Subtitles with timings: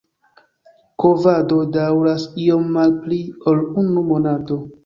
[1.03, 4.63] Kovado daŭras iom malpli ol unu monato.